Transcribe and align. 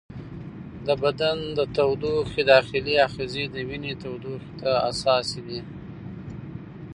د 0.85 0.87
بدن 1.03 1.37
د 1.57 1.59
تودوخې 1.75 2.41
داخلي 2.53 2.95
آخذې 3.07 3.43
د 3.53 3.55
وینې 3.69 3.93
تودوخې 4.03 4.51
ته 4.61 4.71
حساسې 4.85 5.41
دي. 5.47 5.59